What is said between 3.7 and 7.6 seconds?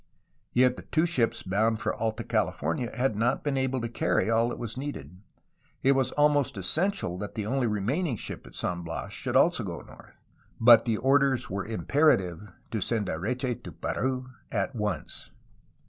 to carry all that was needed; it was almost essential that the